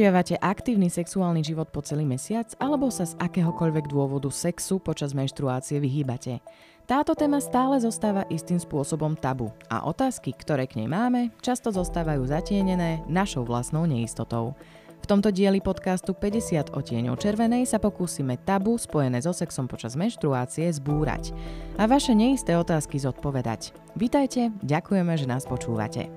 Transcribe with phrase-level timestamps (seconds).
[0.00, 5.76] Udržiavate aktívny sexuálny život po celý mesiac alebo sa z akéhokoľvek dôvodu sexu počas menštruácie
[5.76, 6.40] vyhýbate?
[6.88, 12.24] Táto téma stále zostáva istým spôsobom tabu a otázky, ktoré k nej máme, často zostávajú
[12.24, 14.56] zatienené našou vlastnou neistotou.
[15.04, 20.64] V tomto dieli podcastu 50 otieňov červenej sa pokúsime tabu spojené so sexom počas menštruácie
[20.80, 21.36] zbúrať
[21.76, 23.76] a vaše neisté otázky zodpovedať.
[24.00, 26.08] Vítajte, ďakujeme, že nás počúvate.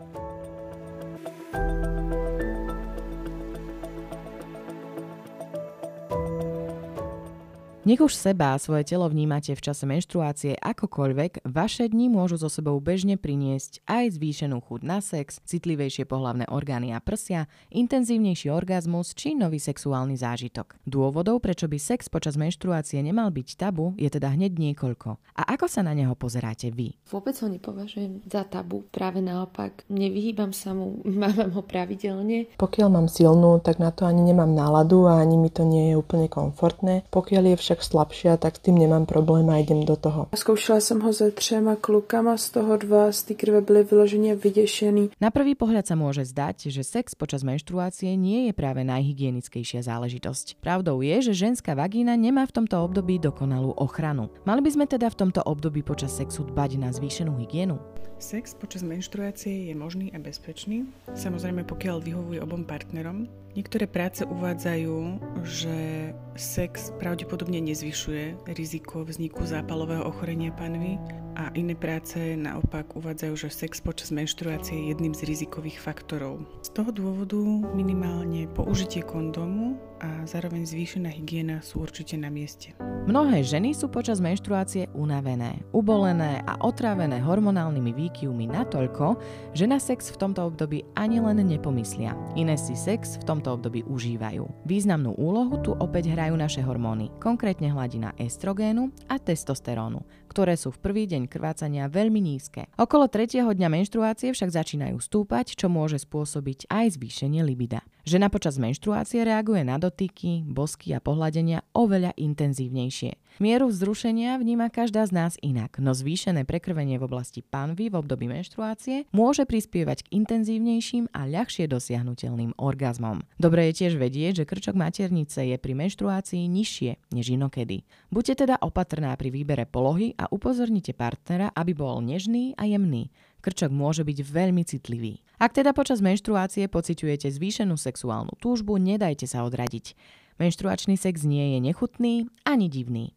[7.83, 12.47] Nech už seba a svoje telo vnímate v čase menštruácie akokoľvek, vaše dni môžu so
[12.47, 19.11] sebou bežne priniesť aj zvýšenú chuť na sex, citlivejšie pohlavné orgány a prsia, intenzívnejší orgazmus
[19.11, 20.79] či nový sexuálny zážitok.
[20.87, 25.19] Dôvodov, prečo by sex počas menštruácie nemal byť tabu, je teda hneď niekoľko.
[25.35, 26.95] A ako sa na neho pozeráte vy?
[27.11, 29.83] Vôbec ho nepovažujem za tabu, práve naopak.
[29.91, 32.47] Nevyhýbam sa mu, mávam ho pravidelne.
[32.55, 35.99] Pokiaľ mám silnú, tak na to ani nemám náladu a ani mi to nie je
[35.99, 37.03] úplne komfortné.
[37.11, 40.29] Pokiaľ je však však slabšia, tak s tým nemám problém a idem do toho.
[40.35, 45.09] Zkoušela jsem ho se třema klukama, z toho dva z té krve byli vyloženě vyděšení.
[45.17, 50.61] Na prvý pohľad sa môže zdať, že sex počas menštruácie nie je práve najhygienickejšia záležitosť.
[50.61, 54.29] Pravdou je, že ženská vagína nemá v tomto období dokonalú ochranu.
[54.45, 57.81] Mali by sme teda v tomto období počas sexu dbať na zvýšenú hygienu?
[58.21, 60.85] Sex počas menštruácie je možný a bezpečný,
[61.17, 63.42] samozrejme pokiaľ vyhovuje obom partnerom.
[63.53, 70.97] Niektoré práce uvádzajú, že sex pravdepodobne nezvyšuje riziko vzniku zápalového ochorenia panvy
[71.37, 76.41] a iné práce naopak uvádzajú, že sex počas menštruácie je jedným z rizikových faktorov.
[76.65, 77.37] Z toho dôvodu
[77.77, 82.75] minimálne použitie kondómu a zároveň zvýšená hygiena sú určite na mieste.
[83.07, 89.15] Mnohé ženy sú počas menštruácie unavené, ubolené a otrávené hormonálnymi výkyvmi natoľko,
[89.55, 92.15] že na sex v tomto období ani len nepomyslia.
[92.35, 94.43] Iné si sex v tomto období užívajú.
[94.67, 100.81] Významnú úlohu tu opäť hrajú naše hormóny, konkrétne hladina estrogénu a testosterónu, ktoré sú v
[100.81, 102.65] prvý deň krvácania veľmi nízke.
[102.81, 107.85] Okolo tretieho dňa menštruácie však začínajú stúpať, čo môže spôsobiť aj zvýšenie libida.
[108.03, 113.22] Žena počas menštruácie reaguje na dotyky, bosky a pohľadenia oveľa intenzívnejšie.
[113.41, 118.29] Mieru vzrušenia vníma každá z nás inak, no zvýšené prekrvenie v oblasti panvy v období
[118.29, 123.25] menštruácie môže prispievať k intenzívnejším a ľahšie dosiahnutelným orgazmom.
[123.41, 127.89] Dobre je tiež vedieť, že krčok maternice je pri menštruácii nižšie než inokedy.
[128.13, 133.09] Buďte teda opatrná pri výbere polohy a upozornite partnera, aby bol nežný a jemný.
[133.41, 135.25] Krčok môže byť veľmi citlivý.
[135.41, 139.97] Ak teda počas menštruácie pociťujete zvýšenú sexuálnu túžbu, nedajte sa odradiť.
[140.41, 143.13] Menštruačný sex nie je nechutný ani divný.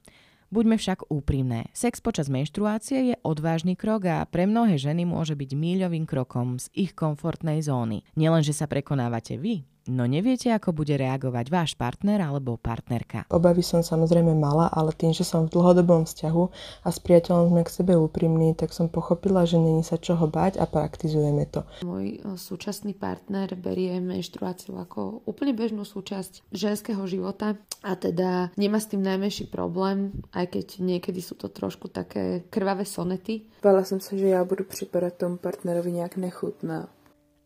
[0.46, 1.68] Buďme však úprimné.
[1.74, 6.70] Sex počas menštruácie je odvážny krok a pre mnohé ženy môže byť míľovým krokom z
[6.72, 8.06] ich komfortnej zóny.
[8.14, 13.22] Nielenže sa prekonávate vy, No neviete, ako bude reagovať váš partner alebo partnerka.
[13.30, 16.44] Obavy som samozrejme mala, ale tým, že som v dlhodobom vzťahu
[16.82, 20.58] a s priateľom sme k sebe úprimní, tak som pochopila, že není sa čoho bať
[20.58, 21.62] a praktizujeme to.
[21.86, 27.54] Môj súčasný partner berie menštruáciu ako úplne bežnú súčasť ženského života
[27.86, 32.82] a teda nemá s tým najmenší problém, aj keď niekedy sú to trošku také krvavé
[32.82, 33.46] sonety.
[33.62, 36.90] Bála som sa, že ja budu připadat tomu partnerovi nejak nechutná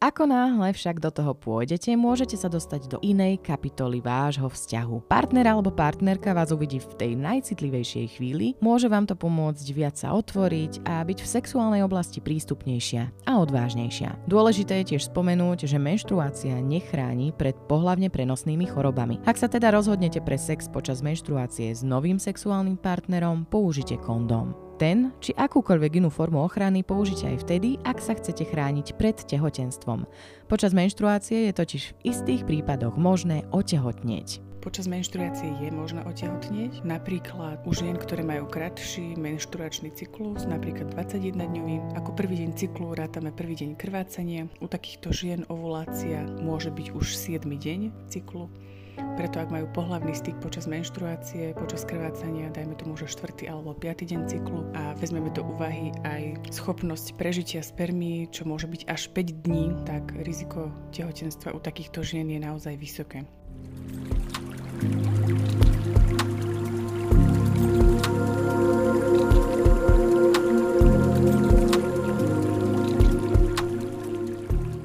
[0.00, 5.04] ako náhle však do toho pôjdete, môžete sa dostať do inej kapitoly vášho vzťahu.
[5.04, 10.16] Partner alebo partnerka vás uvidí v tej najcitlivejšej chvíli, môže vám to pomôcť viac sa
[10.16, 14.24] otvoriť a byť v sexuálnej oblasti prístupnejšia a odvážnejšia.
[14.24, 19.20] Dôležité je tiež spomenúť, že menštruácia nechráni pred pohlavne prenosnými chorobami.
[19.28, 24.69] Ak sa teda rozhodnete pre sex počas menštruácie s novým sexuálnym partnerom, použite kondóm.
[24.80, 30.08] Ten či akúkoľvek inú formu ochrany použite aj vtedy, ak sa chcete chrániť pred tehotenstvom.
[30.48, 34.40] Počas menštruácie je totiž v istých prípadoch možné otehotnieť.
[34.64, 42.00] Počas menštruácie je možné otehotnieť, napríklad u žien, ktoré majú kratší menštruačný cyklus, napríklad 21-dňový.
[42.00, 44.48] Ako prvý deň cyklu rátame prvý deň krvácania.
[44.60, 47.44] U takýchto žien ovulácia môže byť už 7.
[47.44, 48.48] deň cyklu.
[48.96, 53.52] Preto ak majú pohlavný styk počas menštruácie, počas krvácania, dajme tomu, že 4.
[53.52, 54.08] alebo 5.
[54.08, 59.44] deň cyklu a vezmeme do úvahy aj schopnosť prežitia spermí, čo môže byť až 5
[59.44, 63.28] dní, tak riziko tehotenstva u takýchto žien je naozaj vysoké.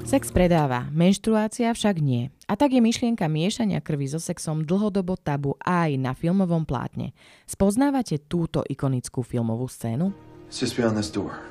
[0.06, 2.35] Sex predáva, menštruácia však nie.
[2.46, 7.10] A tak je myšlienka miešania krvi so sexom dlhodobo tabu aj na filmovom plátne.
[7.42, 10.14] Spoznávate túto ikonickú filmovú scénu?
[10.46, 11.42] It's just beyond this door.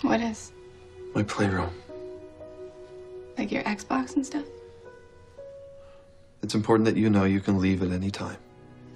[0.00, 0.48] What is?
[1.12, 1.68] My playroom.
[3.36, 4.48] Like your Xbox and stuff?
[6.40, 8.40] It's important that you know you can leave at any time.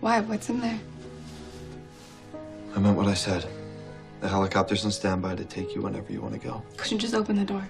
[0.01, 0.25] Why?
[0.25, 0.81] What's in there?
[2.73, 3.45] I meant what I said.
[4.25, 6.65] The helicopter's on standby to take you whenever you want to go.
[6.81, 7.69] Couldn't you just open the door?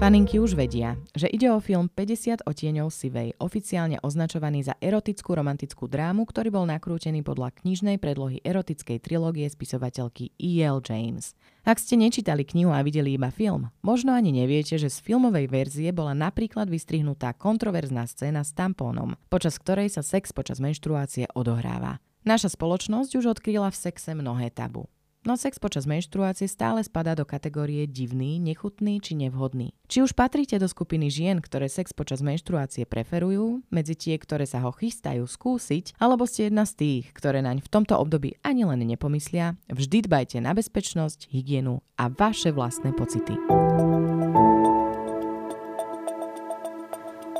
[0.00, 5.92] Faninky už vedia, že ide o film 50 otieňov sivej, oficiálne označovaný za erotickú romantickú
[5.92, 10.80] drámu, ktorý bol nakrútený podľa knižnej predlohy erotickej trilógie spisovateľky E.L.
[10.80, 11.36] James.
[11.68, 15.92] Ak ste nečítali knihu a videli iba film, možno ani neviete, že z filmovej verzie
[15.92, 22.00] bola napríklad vystrihnutá kontroverzná scéna s tampónom, počas ktorej sa sex počas menštruácie odohráva.
[22.24, 24.88] Naša spoločnosť už odkryla v sexe mnohé tabu.
[25.20, 29.76] No sex počas menštruácie stále spadá do kategórie divný, nechutný či nevhodný.
[29.84, 34.64] Či už patríte do skupiny žien, ktoré sex počas menštruácie preferujú, medzi tie, ktoré sa
[34.64, 38.80] ho chystajú skúsiť, alebo ste jedna z tých, ktoré naň v tomto období ani len
[38.80, 43.36] nepomyslia, vždy dbajte na bezpečnosť, hygienu a vaše vlastné pocity.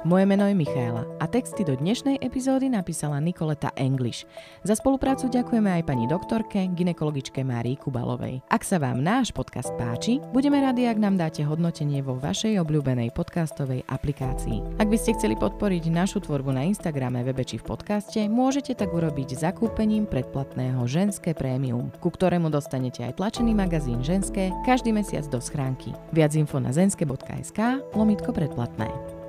[0.00, 4.24] Moje meno je Michaela a texty do dnešnej epizódy napísala Nikoleta English.
[4.64, 8.40] Za spoluprácu ďakujeme aj pani doktorke, ginekologičke Márii Kubalovej.
[8.48, 13.12] Ak sa vám náš podcast páči, budeme radi, ak nám dáte hodnotenie vo vašej obľúbenej
[13.12, 14.80] podcastovej aplikácii.
[14.80, 18.96] Ak by ste chceli podporiť našu tvorbu na Instagrame, webe či v podcaste, môžete tak
[18.96, 25.44] urobiť zakúpením predplatného Ženské prémium, ku ktorému dostanete aj tlačený magazín Ženské každý mesiac do
[25.44, 25.92] schránky.
[26.16, 29.19] Viac info na zenske.sk lomitko predplatné.